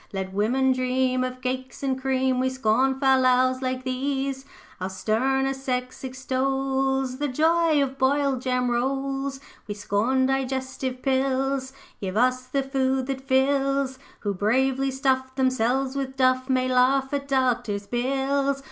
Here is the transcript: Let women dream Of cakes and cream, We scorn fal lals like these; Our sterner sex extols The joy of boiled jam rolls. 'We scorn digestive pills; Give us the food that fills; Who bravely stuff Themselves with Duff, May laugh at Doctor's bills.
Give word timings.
Let 0.11 0.33
women 0.33 0.71
dream 0.71 1.23
Of 1.23 1.41
cakes 1.41 1.83
and 1.83 2.01
cream, 2.01 2.39
We 2.39 2.49
scorn 2.49 2.99
fal 2.99 3.21
lals 3.21 3.61
like 3.61 3.83
these; 3.83 4.45
Our 4.79 4.89
sterner 4.89 5.53
sex 5.53 6.03
extols 6.03 7.19
The 7.19 7.27
joy 7.27 7.83
of 7.83 7.99
boiled 7.99 8.41
jam 8.41 8.71
rolls. 8.71 9.39
'We 9.67 9.75
scorn 9.75 10.25
digestive 10.25 11.03
pills; 11.03 11.71
Give 11.99 12.17
us 12.17 12.47
the 12.47 12.63
food 12.63 13.05
that 13.05 13.21
fills; 13.21 13.99
Who 14.21 14.33
bravely 14.33 14.89
stuff 14.89 15.35
Themselves 15.35 15.95
with 15.95 16.17
Duff, 16.17 16.49
May 16.49 16.67
laugh 16.67 17.13
at 17.13 17.27
Doctor's 17.27 17.85
bills. 17.85 18.59